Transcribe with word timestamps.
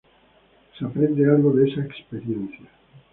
Se 0.79 0.83
aprende 0.83 1.29
algo 1.31 1.51
de 1.53 1.69
esa 1.69 1.81
experiencia. 1.85 2.67